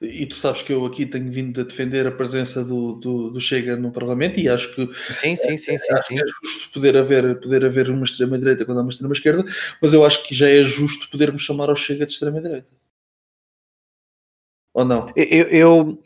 [0.00, 3.40] e tu sabes que eu aqui tenho vindo a defender a presença do, do, do
[3.40, 6.14] Chega no Parlamento e acho que Sim, sim, sim, sim, acho sim.
[6.14, 9.44] que é justo poder haver, poder haver uma extrema-direita quando há uma extrema-esquerda,
[9.82, 12.68] mas eu acho que já é justo podermos chamar ao Chega de extrema-direita.
[14.72, 15.12] Ou não?
[15.16, 16.02] Eu, eu,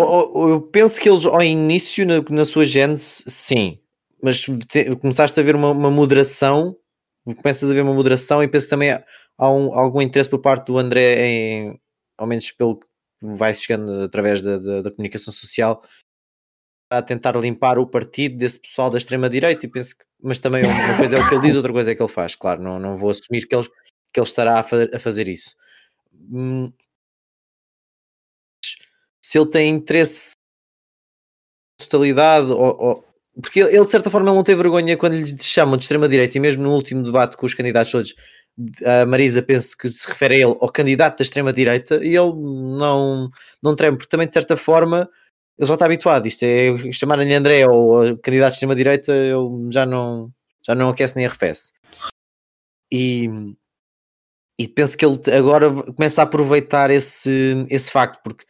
[0.00, 3.78] eu- penso que eles ao início, na, na sua gênese, sim,
[4.22, 6.76] mas te- começaste a ver uma, uma moderação,
[7.42, 10.78] começas a ver uma moderação e penso também há um- algum interesse por parte do
[10.78, 11.80] André, em,
[12.18, 12.86] ao menos pelo que
[13.22, 15.82] vai chegando através da, da- da comunicação social,
[16.90, 20.96] a tentar limpar o partido desse pessoal da extrema-direita e penso que, mas também uma
[20.96, 22.78] coisa é o que ele diz, outra coisa é o que ele faz, claro, não,
[22.78, 23.66] não vou assumir que ele,
[24.12, 25.54] que ele estará a, fa- a fazer isso.
[26.30, 26.72] Hum,
[29.26, 30.32] se ele tem interesse
[31.78, 33.04] totalidade ou, ou-
[33.42, 36.62] porque ele, de certa forma não teve vergonha quando lhe chamam de extrema-direita e mesmo
[36.62, 38.14] no último debate com os candidatos todos
[38.84, 43.28] a Marisa penso que se refere a ele ao candidato da extrema-direita e ele não,
[43.62, 45.10] não treme, porque também de certa forma
[45.58, 50.30] ele já está habituado, isto é chamarem-lhe André ou candidato de extrema-direita ele já não,
[50.62, 51.72] já não aquece nem arrefece.
[52.90, 53.28] E,
[54.58, 58.46] e penso que ele agora começa a aproveitar esse, esse facto, porque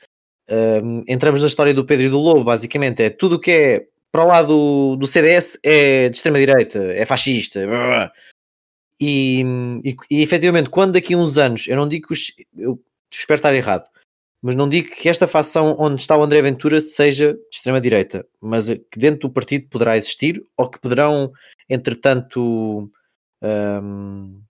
[1.09, 4.25] entramos na história do Pedro e do Lobo, basicamente, é tudo o que é para
[4.25, 8.13] lá do, do CDS é de extrema-direita, é fascista, blá, blá.
[9.01, 9.43] E,
[9.85, 12.83] e, e efetivamente, quando daqui a uns anos, eu não digo que os, eu
[13.13, 13.85] espero estar errado,
[14.41, 18.69] mas não digo que esta facção onde está o André Ventura seja de extrema-direita, mas
[18.69, 21.31] que dentro do partido poderá existir ou que poderão,
[21.69, 22.91] entretanto,
[23.43, 24.41] um,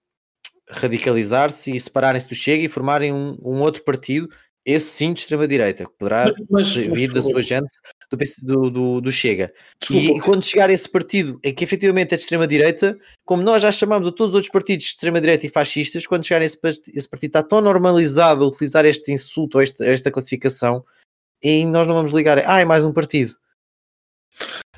[0.69, 4.29] radicalizar-se e separarem-se do Chega e formarem um, um outro partido,
[4.67, 7.73] esse sim de extrema-direita, que poderá Mas, vir mas, da sua gente
[8.11, 9.55] do, do, do, do Chega.
[9.81, 13.71] desculpa, E quando chegar esse partido em que efetivamente é de extrema-direita, como nós já
[13.71, 16.59] chamamos a todos os outros partidos de extrema-direita e fascistas, quando chegar esse,
[16.93, 20.85] esse partido está tão normalizado a utilizar este insulto ou esta, esta classificação,
[21.41, 23.37] e nós não vamos ligar, ah, é mais um partido.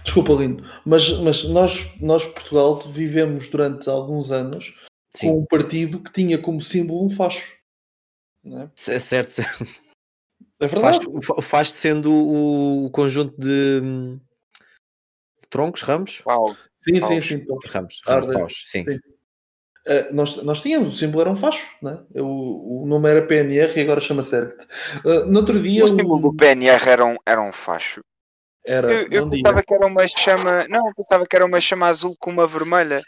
[0.04, 4.74] desculpa, Lindo, mas, mas nós, nós, Portugal, vivemos durante alguns anos
[5.16, 5.28] Sim.
[5.28, 7.57] com um partido que tinha como símbolo um facho.
[8.48, 8.70] Não é?
[8.74, 9.66] Certo, certo.
[10.60, 11.26] É Faz, verdade.
[11.26, 13.80] fa- faz sendo o, o conjunto de,
[15.40, 16.22] de troncos, ramos?
[16.26, 17.24] Uau, Sim, sim, Paus.
[17.26, 17.46] sim.
[17.66, 18.82] Ramos, ramos paus, sim.
[18.82, 18.96] sim.
[19.86, 22.02] Uh, nós, nós tínhamos, o símbolo era um facho, né?
[22.16, 24.36] o, o nome era PNR e agora chama-se.
[24.36, 25.84] Uh, no outro dia.
[25.84, 28.00] o símbolo do PNR era um, era um facho.
[28.68, 29.42] Era, Eu, eu dia.
[29.42, 30.66] pensava que era uma chama.
[30.68, 33.02] Não, eu pensava que era uma chama azul com uma vermelha.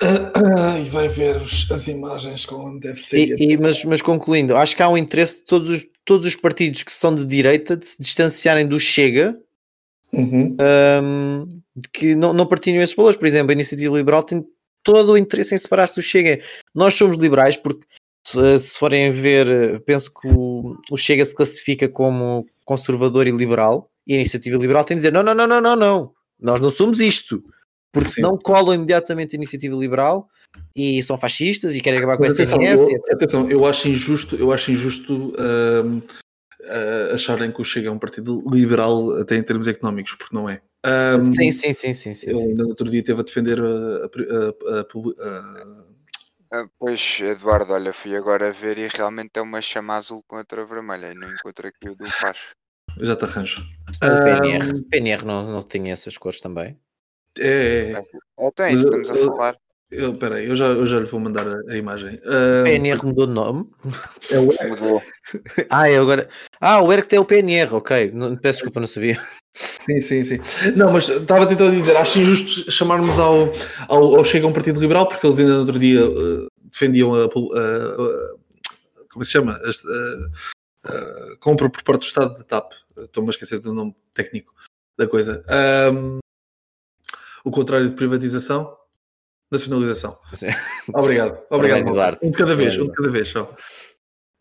[0.80, 3.38] E vai ver os- as imagens como deve ser.
[3.38, 6.34] E, e- mas, mas concluindo, acho que há um interesse de todos os, todos os
[6.34, 9.38] partidos que são de direita de se distanciarem do Chega,
[10.12, 10.56] Uhum.
[11.02, 13.16] hum, de que não, não partilham esses valores.
[13.18, 14.44] Por exemplo, a Iniciativa Liberal tem
[14.82, 16.40] todo o interesse em separar-se do Chega.
[16.74, 17.86] Nós somos liberais porque,
[18.26, 23.30] se, se forem ver, eh, penso que o, o Chega se classifica como conservador e
[23.30, 26.60] liberal, e a Iniciativa Liberal tem de dizer: não, não, não, não, não, não, nós
[26.60, 27.42] não somos isto.
[27.92, 28.14] Porque Sim.
[28.16, 30.28] senão colam imediatamente a Iniciativa Liberal
[30.74, 33.88] e são fascistas e querem acabar com a Mas atenção, SNS, eu, atenção, eu acho
[33.88, 39.42] injusto, eu acho injusto ah, acharem que o Chega é um partido liberal até em
[39.42, 40.62] termos económicos, porque não é.
[40.84, 42.30] Ahm, Sim, sim, sim, sim, sim.
[42.30, 45.92] Ele ainda no outro dia esteve a defender a, a- a- a a-
[46.54, 50.64] Ah, pois, Eduardo, olha, fui agora ver e realmente é uma chama azul com outra
[50.66, 52.54] vermelha e não encontro aqui o do facho.
[53.00, 53.62] Já te arranjo.
[54.02, 56.76] O PNR, PNR não, não tinha essas cores também.
[57.38, 58.02] É, é, É,
[58.46, 59.56] então é isso que estamos a Eu- falar.
[59.90, 62.20] eu, peraí, eu já, eu já lhe vou mandar a, a imagem.
[62.26, 63.70] Ahm, PNR mudou de nome.
[64.30, 64.46] é o.
[64.68, 65.02] Mudou.
[65.70, 66.28] Ah, eu agora.
[66.60, 68.10] Ah, o ERCT é o PNR, ok.
[68.12, 69.20] Não, peço desculpa, não sabia.
[69.54, 70.38] Sim, sim, sim.
[70.76, 73.52] Não, mas estava tentando dizer, acho injusto chamarmos ao,
[73.88, 77.24] ao, ao Chega um partido liberal, porque eles ainda no outro dia eh, defendiam a,
[77.24, 78.34] a- a-
[79.12, 79.58] como se chama?
[80.84, 82.72] A compra por parte do Estado da TAP.
[82.96, 84.54] Estou-me a esquecer do nome técnico
[84.98, 85.44] da coisa.
[85.48, 86.18] Ahm,
[87.44, 88.76] o contrário de privatização,
[89.50, 90.18] nacionalização.
[90.34, 90.46] Sim.
[90.94, 91.80] Obrigado, obrigado.
[92.22, 93.54] Um de cada vez, um de cada vez só.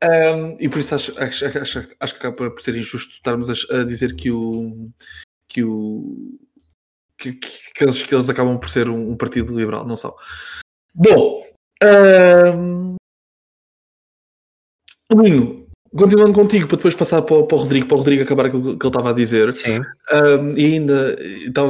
[0.03, 3.81] Um, e por isso acho, acho, acho, acho que acaba por ser injusto estarmos a,
[3.81, 4.89] a dizer que o
[5.47, 6.39] que o
[7.17, 10.15] que, que- eles, que eles acabam por ser um, um partido liberal, não são.
[10.95, 11.45] Bom,
[11.83, 12.95] um,
[15.13, 15.60] Lino,
[15.95, 18.63] continuando contigo para depois passar para, o- para o Rodrigo, para o Rodrigo acabar aquilo
[18.77, 19.51] que ele estava a dizer.
[19.53, 19.79] Sim.
[20.13, 21.15] Um, e ainda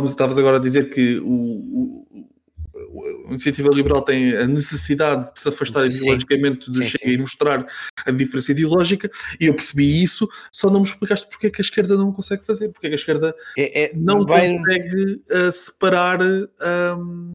[0.07, 5.39] estavas agora a dizer que o, o, o- a iniciativa liberal tem a necessidade de
[5.39, 5.89] se afastar Sim.
[5.89, 7.11] ideologicamente do Sim, Chega sim.
[7.13, 7.65] e mostrar
[8.05, 11.63] a diferença ideológica, e eu percebi isso, só não me explicaste porque é que a
[11.65, 15.51] esquerda não consegue fazer, porque é que a esquerda É, é- não vai- consegue uh,
[15.51, 16.19] separar.
[16.21, 17.31] um,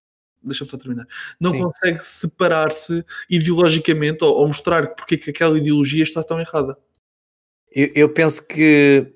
[0.46, 1.06] Deixa-me só terminar.
[1.40, 1.62] Não Sim.
[1.62, 6.78] consegue separar-se ideologicamente ou, ou mostrar porque é que aquela ideologia está tão errada.
[7.74, 9.12] eu, eu penso que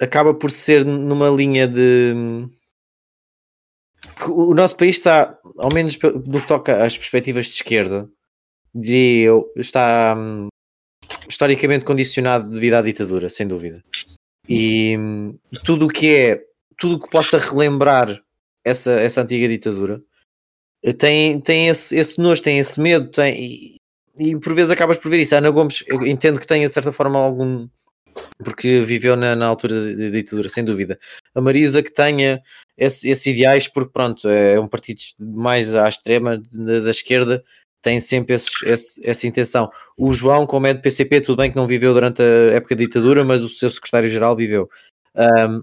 [0.00, 2.48] acaba por ser numa linha de.
[4.26, 8.08] O nosso país está, ao menos no que toca às perspectivas de esquerda,
[8.74, 10.48] diria eu, está hum,
[11.28, 13.84] historicamente condicionado devido à ditadura, sem dúvida.
[14.48, 16.42] E hum, tudo o que é,
[16.78, 18.22] tudo o que possa relembrar
[18.64, 20.02] essa, essa antiga ditadura
[20.98, 23.78] tem, tem esse, esse nojo, tem esse medo, tem,
[24.18, 25.34] e, e por vezes acabas por ver isso.
[25.34, 27.68] A Ana Gomes, eu entendo que tenha de certa forma algum
[28.42, 30.98] porque viveu na, na altura da ditadura, sem dúvida.
[31.34, 32.42] A Marisa que tenha
[32.76, 37.44] esses esse ideais, porque pronto, é um partido mais à extrema da, da esquerda,
[37.82, 39.70] tem sempre esses, esse, essa intenção.
[39.96, 42.80] O João, como é do PCP, tudo bem que não viveu durante a época da
[42.80, 44.68] ditadura, mas o seu secretário-geral viveu.
[45.14, 45.62] Um,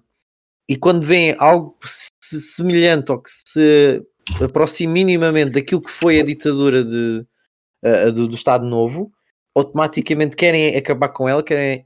[0.69, 1.77] e quando vem algo
[2.21, 4.03] semelhante ou que se
[4.43, 7.25] aproxime minimamente daquilo que foi a ditadura de,
[7.83, 9.11] uh, do, do Estado Novo,
[9.55, 11.85] automaticamente querem acabar com ela, querem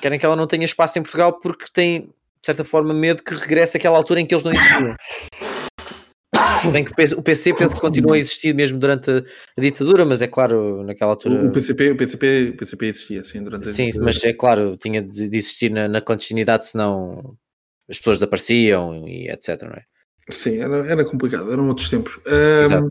[0.00, 3.34] querem que ela não tenha espaço em Portugal porque têm, de certa forma, medo que
[3.34, 4.96] regresse àquela altura em que eles não existiam.
[6.72, 10.26] Bem que o PC penso que continua a existir mesmo durante a, ditadura, mas é
[10.26, 11.46] claro, naquela altura.
[11.46, 14.04] O PCP, o PCP, o PCP existia sim durante a Sim, ditadura.
[14.04, 17.34] mas é claro, tinha de, existir na, na, clandestinidade, senão
[17.88, 19.62] as pessoas desapareciam e etc.
[19.62, 19.84] Não é?
[20.30, 22.18] Sim, era, era complicado, eram outros tempos.
[22.26, 22.88] Um,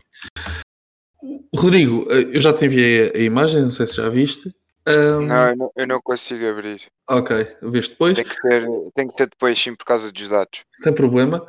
[1.54, 4.54] Rodrigo, eh, eu já te enviei a imagem, não sei se já viste.
[4.86, 5.26] Um...
[5.26, 6.82] Não, eu não, eu não consigo abrir.
[7.08, 8.14] Ok, vês depois?
[8.14, 10.60] Tem que, ser, tem que ser depois, sim, por causa dos dados.
[10.82, 11.46] Sem problema.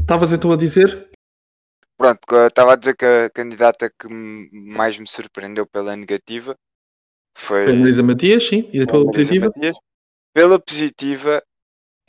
[0.00, 1.10] Estavas um, então a dizer?
[1.96, 4.06] Pronto, estava a dizer que a candidata que
[4.52, 6.54] mais me surpreendeu pela negativa
[7.36, 7.64] foi.
[7.64, 9.46] Foi a Marisa Matias, sim, e pela positiva?
[9.46, 9.76] Matias.
[10.34, 11.42] Pela positiva,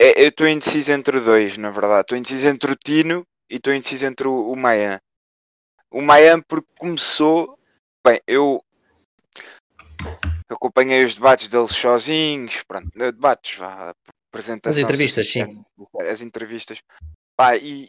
[0.00, 2.02] é, eu estou indeciso entre dois, na verdade.
[2.02, 5.00] Estou indeciso entre o Tino e estou indeciso entre o, o Mayan.
[5.90, 7.58] O Mayan, porque começou.
[8.06, 8.62] Bem, eu
[10.50, 13.92] acompanhei os debates deles sozinhos, pronto, debates, vá,
[14.30, 14.78] apresentação.
[14.78, 15.64] As entrevistas, sim.
[16.08, 16.82] As entrevistas.
[17.36, 17.88] Pá, e,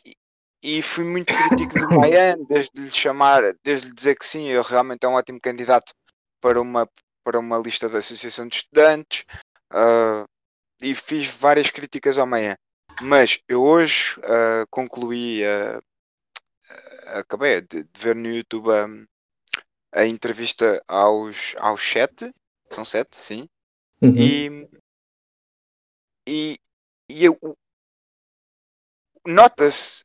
[0.62, 4.64] e fui muito crítico do Mayan, desde lhe chamar, desde lhe dizer que sim, ele
[4.64, 5.94] realmente é um ótimo candidato
[6.42, 6.88] para uma,
[7.24, 9.26] para uma lista da Associação de Estudantes,
[9.74, 10.28] uh,
[10.82, 12.56] e fiz várias críticas ao Mayan.
[13.02, 15.82] Mas eu hoje uh, concluí, uh,
[17.20, 18.70] acabei de, de, ver no YouTube
[19.92, 22.32] a entrevista aos, aos sete,
[22.70, 23.48] são sete, sim,
[24.02, 24.16] uhum.
[24.16, 24.70] e,
[26.28, 26.60] e,
[27.10, 27.38] e eu,
[29.26, 30.04] nota-se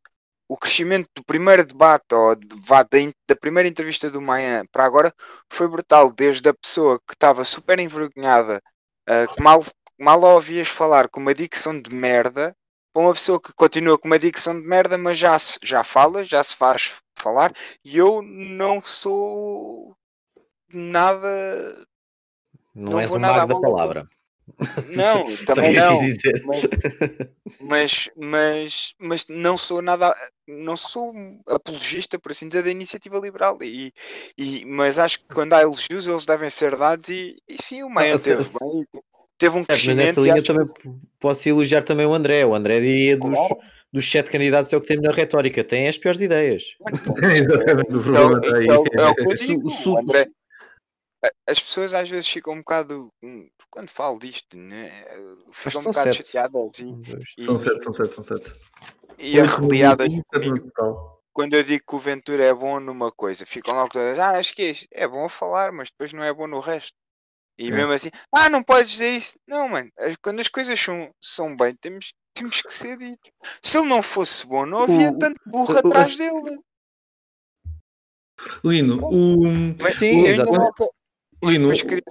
[0.49, 2.87] o crescimento do primeiro debate ou de, da,
[3.29, 5.13] da, primeira entrevista do Manhã para agora
[5.51, 8.63] foi brutal, desde a pessoa que estava super envergonhada,
[9.09, 9.65] uh, que mal,
[9.99, 12.57] mal ouvias falar com uma dicção de merda,
[12.93, 16.43] para uma pessoa que continua com uma dicção de merda, mas já, já fala, já
[16.43, 17.53] se faz falar,
[17.85, 19.97] e eu não sou
[20.73, 21.87] nada.
[22.75, 24.09] Não, não és vou um nada da palavra.
[24.95, 25.95] Não, também não.
[27.61, 30.15] Mas, mas, mas não sou nada,
[30.47, 31.13] não sou
[31.49, 33.59] apologista, por assim dizer, da iniciativa liberal.
[33.63, 33.93] E,
[34.37, 37.09] e, mas acho que quando há elogios, eles devem ser dados.
[37.09, 38.87] E, e sim, o Maia teve bem,
[39.39, 39.97] teve um crescimento.
[39.97, 40.91] Mas nessa linha também que...
[41.19, 42.45] posso elogiar também o André.
[42.45, 43.59] O André diria dos, claro.
[43.93, 46.65] dos sete candidatos é o que tem melhor retórica, tem as piores ideias.
[47.23, 47.75] É, é,
[49.03, 49.91] é, o que eu digo.
[49.91, 50.29] O André,
[51.47, 53.13] as pessoas às vezes ficam um bocado.
[53.23, 54.91] Hum, quando falo disto, né?
[55.53, 56.27] ficam um bocado sete.
[56.27, 58.55] chateadas e, São sete, são sete, são sete.
[59.19, 60.13] E arreliadas
[61.35, 64.55] quando eu digo que o Ventura é bom numa coisa, ficam logo todas, ah, acho
[64.55, 66.97] que é, é bom a falar, mas depois não é bom no resto.
[67.59, 67.71] E é.
[67.71, 69.39] mesmo assim, ah, não podes dizer isso.
[69.47, 69.91] Não, mano,
[70.23, 73.31] quando as coisas são, são bem, temos, temos que ser dito.
[73.63, 76.59] Se ele não fosse bom, não havia o, tanto burro o, atrás o, dele.
[78.65, 79.43] Lino, o.
[79.81, 80.73] Mas, sim, o, eu não,
[81.45, 82.03] Lino, mas queria,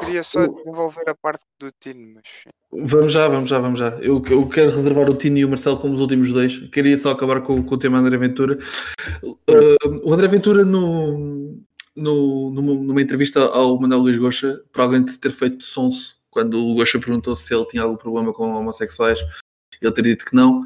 [0.00, 2.24] queria só desenvolver a parte do Tino, mas...
[2.70, 3.90] Vamos já, vamos já, vamos já.
[4.00, 6.58] Eu, eu quero reservar o Tino e o Marcelo como os últimos dois.
[6.70, 8.58] Queria só acabar com, com o tema André Ventura.
[9.22, 9.36] Uh,
[10.04, 11.37] o André Ventura, no,
[11.98, 16.74] no, numa, numa, entrevista ao Manuel Luís Goxa, para alguém ter feito sonso, quando o
[16.74, 19.20] Goxa perguntou se ele tinha algum problema com homossexuais,
[19.80, 20.62] ele teria dito que não.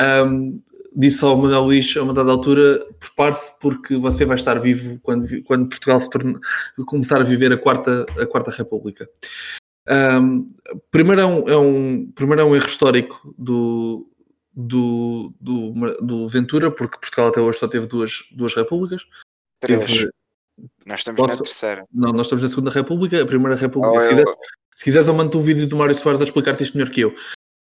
[0.00, 0.60] Um,
[0.94, 5.42] disse ao Manuel Luís a uma dada altura: prepare-se porque você vai estar vivo quando,
[5.44, 6.38] quando Portugal se torna,
[6.86, 9.08] começar a viver a quarta, a quarta República.
[9.88, 10.46] Um,
[10.90, 14.08] primeiro, é um, é um, primeiro é um erro histórico do,
[14.54, 19.06] do, do, do, Ventura, porque Portugal até hoje só teve duas, duas repúblicas.
[19.60, 19.84] Três.
[19.84, 20.10] Teve,
[20.86, 21.84] nós estamos Nossa, na terceira.
[21.92, 23.22] Não, nós estamos na segunda república.
[23.22, 24.36] A primeira república, oh, se, quiser, eu...
[24.74, 27.14] se quiseres, eu mando um vídeo do Mário Soares a explicar-te isto melhor que eu.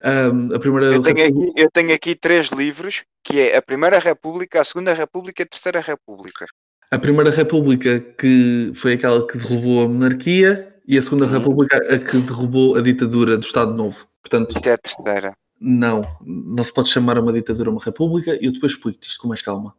[0.04, 4.00] Um, a primeira eu, tenho aqui, eu tenho aqui três livros, que é a Primeira
[4.00, 6.46] República, a Segunda República e a Terceira República.
[6.90, 11.98] A Primeira República, que foi aquela que derrubou a monarquia, e a Segunda República a
[11.98, 14.06] que derrubou a ditadura do Estado Novo.
[14.20, 15.36] Portanto, Isto é a terceira.
[15.60, 19.28] não, não se pode chamar uma ditadura uma república e eu depois explico isto com
[19.28, 19.74] mais calma.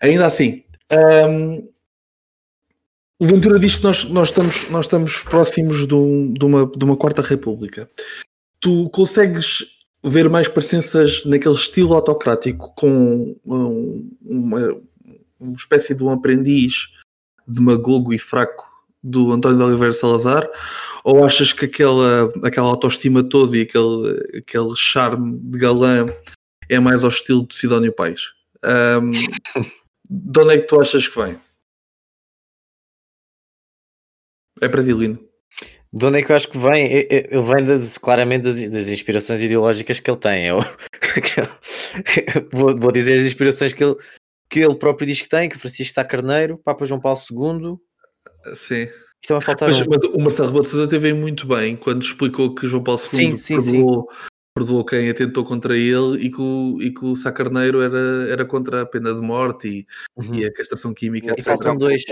[0.00, 0.64] Ainda assim,
[1.28, 1.68] hum,
[3.18, 6.84] o Ventura diz que nós, nós, estamos, nós estamos próximos de, um- de uma, de
[6.84, 7.88] uma quarta república.
[8.60, 9.64] Tu consegues
[10.02, 14.76] ver mais presenças naquele estilo autocrático com um- uma,
[15.38, 16.88] uma espécie de um aprendiz
[17.46, 18.64] demagogo e fraco
[19.02, 20.48] do António de Oliveira Salazar?
[21.04, 26.06] Ou achas que aquela, aquela autoestima toda e aquele, aquele charme de galã
[26.68, 28.32] é mais ao estilo de Sidónio Pais?
[28.62, 29.12] Ahm,
[30.08, 31.36] de onde é que tu achas que vem?
[34.64, 35.18] É para Dilino.
[35.92, 36.86] De onde é que eu acho que vem?
[36.92, 40.46] E- e- Ele vem das- claramente das, das inspirações ideológicas que ele tem.
[40.46, 40.58] Eu,
[42.52, 43.94] vou, vou dizer as inspirações que ele,
[44.50, 47.76] que ele próprio diz que tem, que Francisco Sá Carneiro, Papa João Paulo II.
[48.54, 48.88] Sim.
[49.22, 49.84] Estão a faltar Mas, um.
[49.88, 53.08] mas o Marcelo Rebelo de Sousa teve muito bem quando explicou que João Paulo II
[53.08, 54.08] Sim, sim, perdoou,
[54.54, 58.44] perdoou quem atentou contra ele e que o, e que o Sá Carneiro era, era
[58.44, 60.34] contra a pena de morte e, Uhum.
[60.34, 61.44] e a castração química, E etc.
[61.44, 62.02] faltam dois.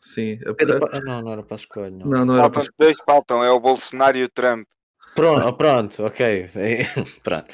[0.00, 0.38] Sim.
[0.56, 1.90] Pedro Pa- Não, não era para escolher.
[1.90, 2.06] Não.
[2.06, 3.44] não, não era para Faltam dois, faltam.
[3.44, 4.66] É o Bolsonaro e o Trump.
[5.14, 6.48] Pronto, oh, pronto, ok.
[7.22, 7.46] pronto.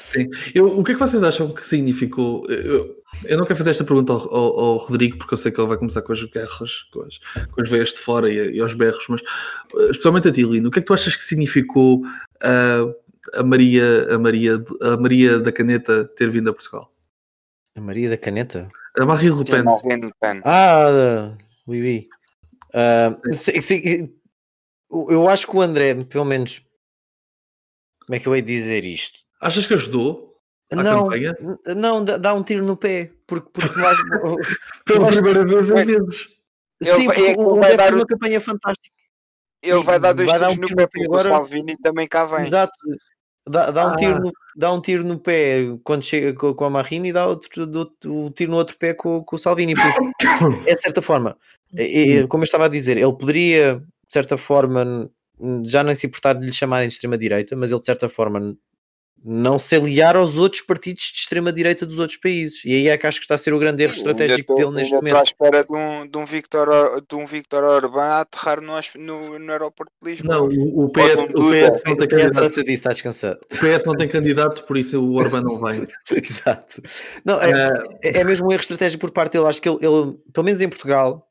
[0.53, 2.45] Eu, o que é que vocês acham que significou?
[2.49, 5.59] Eu, eu não quero fazer esta pergunta ao, ao- ao Rodrigo, porque eu sei que
[5.59, 8.61] ele vai começar com as guerras, com as, com as veias de fora e, e
[8.61, 9.21] aos berros, mas
[9.89, 12.03] especialmente a ti, Lino, o que é que tu achas que significou
[12.43, 12.85] ah,
[13.33, 16.93] a, Maria, a, Maria, a Maria da Caneta ter vindo a Portugal?
[17.75, 18.67] A Maria da Caneta?
[18.99, 19.63] A Marine Le Sim, Pen.
[19.63, 20.41] Marine Le Pen.
[20.45, 21.33] Ah,
[21.67, 22.09] oui, oui.
[22.79, 24.13] Ah, sim, sim,
[24.91, 26.61] eu acho que o André, pelo menos.
[28.05, 29.19] Como é que eu hei de dizer isto?
[29.41, 30.39] Achas que ajudou?
[30.71, 31.35] Não, campanha?
[31.75, 33.97] não, dá, um tiro no pé, porque, porque nós,
[34.85, 36.27] Pela primeira vez em vezes.
[36.79, 38.95] Ele sim, é o vai André dar fez o- uma campanha fantástica.
[39.63, 41.13] Ele vai dar dois Vai dar tiros um no tiro pé, no pé porque o
[41.15, 41.27] agora.
[41.29, 42.45] Salvini também cá vem.
[42.45, 42.73] Exato.
[43.49, 44.19] Dá, dá, um tiro Ah.
[44.19, 47.65] no, dá um tiro no pé quando chega com, com a Marrini e dá outro,
[47.65, 49.73] do, um tiro no outro pé com, com o Salvini.
[49.73, 50.13] Porque
[50.69, 51.37] é de certa forma,
[51.75, 55.09] é- é- como eu estava a dizer, ele poderia, de certa forma,
[55.65, 58.55] já não se importar de lhe chamarem de extrema-direita, mas ele, de certa forma,
[59.23, 62.63] não se aliar aos outros partidos de extrema-direita dos outros países.
[62.63, 64.93] E aí é que acho que está a ser o grande erro estratégico dele neste
[64.93, 65.27] Ainda estou à momento.
[65.27, 69.39] espera de um, de um, Victor, Or- de um Victor Orbán a aterrar no, no,
[69.39, 70.35] no aeroporto de Lisboa.
[70.35, 72.59] Não, o, o PS, o PS não tem É, candidato.
[72.69, 73.39] está descansado.
[73.51, 75.87] O PS não tem candidato, por isso o Orbán não vem.
[76.15, 76.81] Exato.
[77.25, 79.47] Não, é, Ah, é, é mesmo um erro estratégico por parte dele.
[79.47, 81.26] Acho que ele, ele, pelo menos em Portugal,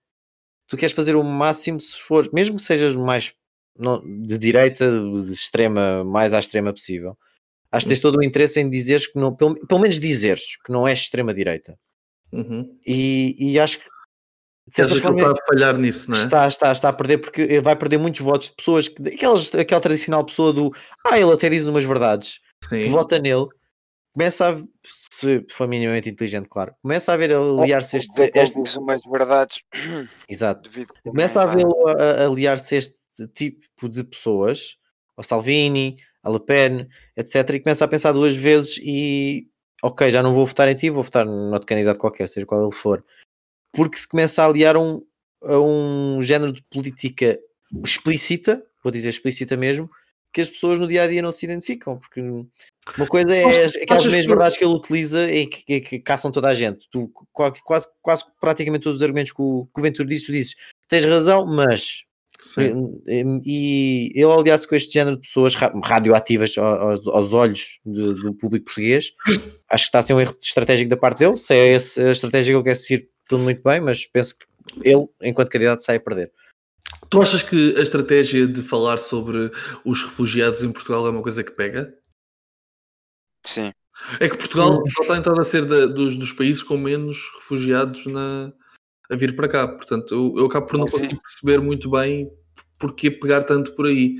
[0.66, 3.33] tu queres fazer o máximo se for, mesmo que sejas mais
[3.79, 7.16] não, de direita, de extrema, mais à extrema possível.
[7.70, 10.72] Acho que tens todo o interesse em dizeres que não, pelo, pelo menos dizeres que
[10.72, 11.79] não és extrema direita.
[12.33, 12.76] uhum.
[12.87, 13.85] E, e acho que
[14.68, 16.22] de certa que forma está a falhar nisso, não é?
[16.22, 19.81] está, está, está a perder porque vai perder muitos votos de pessoas que aquelas, aquela
[19.81, 20.72] tradicional pessoa do
[21.05, 22.90] ah, ele até diz umas verdades que Sim.
[22.90, 23.46] vota nele,
[24.16, 28.74] começa a se for minimamente inteligente, claro, começa a ver aliar-se a este, este- diz
[28.76, 29.61] umas verdades.
[30.26, 30.70] exato,
[31.05, 32.96] começa a a aliar-se este
[33.35, 34.79] tipo de pessoas,
[35.18, 39.48] ao Salvini, a Le Pen, etc, e começa a pensar duas vezes e
[39.83, 42.62] ok, já não vou votar em ti, vou votar num outro candidato qualquer, seja qual
[42.62, 43.05] ele for,
[43.70, 45.02] porque se começa a aliar um,
[45.42, 47.38] a um género de política
[47.85, 49.90] explícita, vou dizer explícita mesmo,
[50.37, 53.75] que as pessoas no dia a dia não se identificam, porque uma coisa é Achas-
[53.75, 56.87] as- aquelas que- verdades que ele utiliza e que, que- que caçam toda a gente.
[56.90, 57.11] Tu,
[57.64, 60.55] quase, quase praticamente todos os argumentos que o, que o Ventura disse, tu dizes
[60.90, 62.03] tens razão, mas
[62.38, 63.01] Sim.
[63.09, 67.81] e, e ele aliás com este género de pessoas ra- radioativas ao- aos, aos olhos
[67.83, 69.12] do, do público português,
[69.70, 71.38] acho que está a ser um erro estratégico da parte dele.
[71.38, 74.44] Se é esse a estratégia que ele quer seguir, tudo muito bem, mas penso que
[74.87, 76.31] ele, enquanto candidato, sai a perder.
[77.08, 79.50] Tu achas que a estratégia de falar sobre
[79.84, 81.96] os refugiados em Portugal é uma coisa que pega?
[83.44, 83.72] Sim.
[84.20, 88.52] É que Portugal está entrado a ser da- dos, dos países com menos refugiados na,
[89.10, 89.68] a vir para cá.
[89.68, 92.30] Portanto, eu, eu acabo por não conseguir perceber muito bem
[92.78, 94.16] porquê pegar tanto por aí.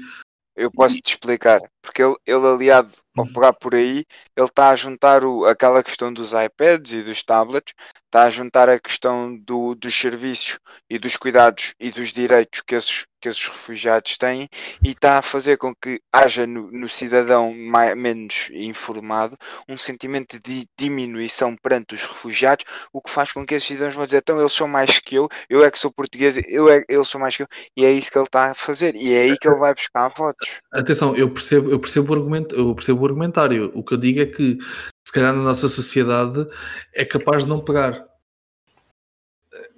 [0.55, 4.05] Eu posso te explicar, porque ele, ele aliado ao pegar por aí,
[4.37, 7.75] ele está a juntar o, aquela questão dos iPads e dos tablets,
[8.17, 10.59] está a juntar a questão do, dos serviços
[10.89, 14.49] e dos cuidados e dos direitos que esses, que esses refugiados têm
[14.83, 19.37] e está a fazer com que haja no, no cidadão mai, menos informado
[19.69, 24.05] um sentimento de diminuição perante os refugiados, o que faz com que esses cidadãos vão
[24.05, 27.09] dizer, então eles são mais que eu, eu é que sou português, eu é, eles
[27.09, 29.39] são mais que eu, e é isso que ele está a fazer, e é aí
[29.39, 30.61] que ele vai buscar votos.
[30.73, 33.71] Atenção, eu percebo, eu percebo, o, argumento, eu percebo o argumentário.
[33.75, 34.59] O que eu digo é que,
[35.07, 36.47] se calhar, na nossa sociedade
[36.95, 38.07] é capaz de não pegar.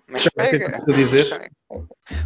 [0.06, 0.64] Mas que pega.
[0.64, 1.32] é que dizer.
[1.32, 1.48] É-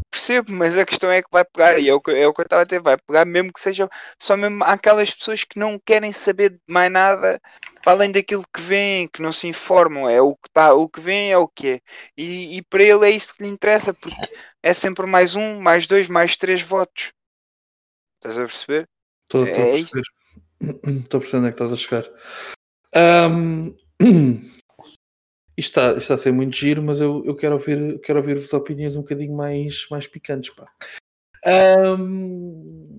[0.09, 2.41] Percebo, mas a questão é que vai pegar, e é o que, é o que
[2.41, 5.81] eu estava a ter, vai pegar mesmo que seja só mesmo aquelas pessoas que não
[5.85, 7.41] querem saber de mais nada
[7.83, 11.01] para além daquilo que vêm, que não se informam, é o que tá, o que
[11.01, 11.81] vem é o que é.
[12.17, 14.33] E, e para ele é isso que lhe interessa, porque
[14.63, 17.13] é sempre mais um, mais dois, mais três votos.
[18.19, 18.89] Estás a perceber?
[19.25, 20.01] Estou É estou a isso.
[21.03, 22.05] Estou a perceber onde é que estás a chegar.
[22.95, 23.75] Ahm,
[25.57, 28.53] isto, está, isto está a ser muito giro, mas eu, eu quero ouvir quero ouvir-vos
[28.53, 30.55] opiniões um bocadinho mais, mais picantes.
[30.55, 30.71] Pá.
[31.45, 32.93] Ahm,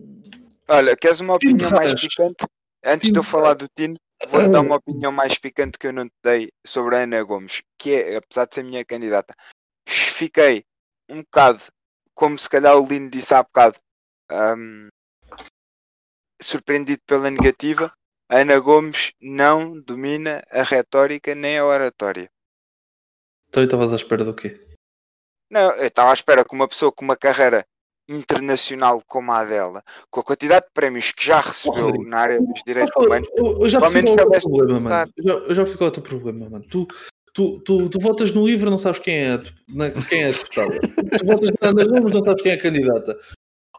[0.67, 2.45] Olha, queres uma opinião mais picante?
[2.83, 3.95] Antes de eu falar do Tino,
[4.27, 7.61] vou-te dar uma opinião mais picante que eu não te dei sobre a Ana Gomes,
[7.77, 9.35] que é, apesar de ser minha candidata,
[9.87, 10.63] fiquei
[11.09, 11.61] um bocado,
[12.15, 13.77] como se calhar o Lino disse há bocado,
[14.31, 14.87] hum,
[16.43, 17.91] surpreendido pela negativa.
[18.29, 22.29] Ana Gomes não domina a retórica nem a oratória.
[23.49, 24.59] Então estavas à espera do quê?
[25.49, 27.65] Não, eu estava à espera que uma pessoa com uma carreira
[28.09, 32.39] internacional como a dela, com a quantidade de prémios que já recebeu Rodrigo, na área
[32.39, 35.13] dos direitos humanos, eu, eu já Pelo menos é problema, mano.
[35.15, 36.65] Eu já, eu já qual é o teu problema, mano.
[36.69, 36.87] Tu,
[37.33, 39.37] tu, tu, tu votas no livro, não sabes quem é,
[39.69, 40.79] na- quem é a deputada.
[41.19, 43.19] tu votas na Ana Gomes, não sabes quem é a candidata.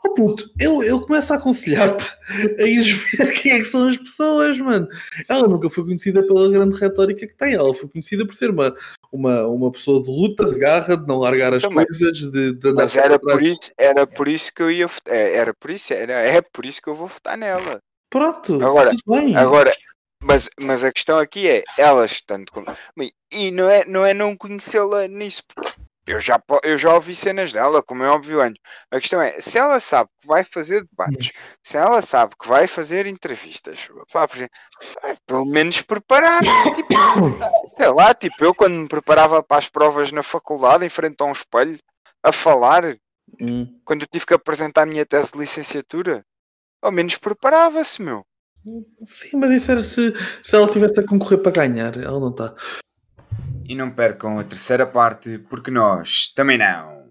[0.07, 2.11] Oh puto, eu, eu começo a aconselhar-te
[2.59, 4.87] a ires ver quem é que são as pessoas, mano.
[5.29, 7.55] Ela nunca foi conhecida pela grande retórica que tem.
[7.55, 8.75] Ela foi conhecida por ser uma,
[9.11, 11.87] uma, uma pessoa de luta, de garra, de não largar as Também.
[11.87, 15.15] coisas, de, de andar Mas era por isso, era por isso que eu ia votar.
[15.15, 17.81] é, Era por isso, era, é por isso que eu vou votar nela.
[18.11, 18.93] Pronto, Agora-.
[19.37, 19.73] Agora,
[20.23, 22.65] mas, mas a questão aqui é, ela estando com.
[23.33, 25.73] E não é não, é não conhecê-la nisso, porque
[26.07, 28.61] eu já, eu já ouvi cenas dela, como é óbvio antes.
[28.91, 31.33] A questão é, se ela sabe que vai fazer debates,
[31.63, 34.55] se ela sabe que vai fazer entrevistas, pá, por exemplo,
[35.03, 36.75] ah, pelo menos preparar-se.
[36.75, 36.95] Tipo,
[37.77, 41.25] sei lá, tipo, eu quando me preparava para as provas na faculdade, em frente a
[41.25, 41.79] um espelho,
[42.23, 42.97] a falar,
[43.41, 43.81] Hum.
[43.85, 46.25] quando eu tive que apresentar a minha tese de licenciatura,
[46.83, 48.25] ao menos preparava-se, meu.
[49.03, 51.97] Sim, mas isso era se, se ela tivesse a concorrer para ganhar.
[51.97, 52.55] Ela não está.
[53.67, 57.04] E não percam a terceira parte, porque nós também não.